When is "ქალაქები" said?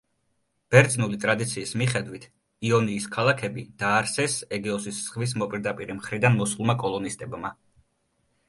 3.17-3.67